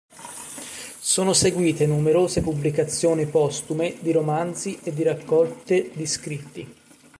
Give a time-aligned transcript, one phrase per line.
[0.99, 6.75] Sono seguite numerose pubblicazioni postume di romanzi e di raccolte di scritti.